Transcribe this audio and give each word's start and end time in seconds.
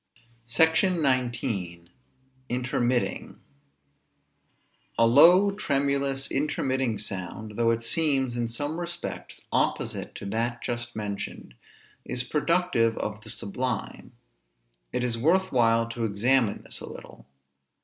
SECTION 0.47 1.03
XIX. 1.03 1.89
INTERMITTING. 2.49 3.39
A 4.97 5.05
low, 5.05 5.51
tremulous, 5.51 6.31
intermitting 6.31 6.97
sound, 6.97 7.51
though 7.55 7.69
it 7.69 7.83
seems, 7.83 8.35
in 8.35 8.47
some 8.47 8.79
respects, 8.79 9.45
opposite 9.51 10.15
to 10.15 10.25
that 10.25 10.63
just 10.63 10.95
mentioned, 10.95 11.53
is 12.03 12.23
productive 12.23 12.97
of 12.97 13.21
the 13.21 13.29
sublime. 13.29 14.13
It 14.91 15.03
is 15.03 15.19
worth 15.19 15.51
while 15.51 15.87
to 15.89 16.03
examine 16.05 16.63
this 16.63 16.79
a 16.79 16.89
little. 16.91 17.27